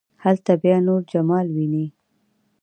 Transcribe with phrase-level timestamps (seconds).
[0.23, 1.85] هلته بیا نور جمال ويني.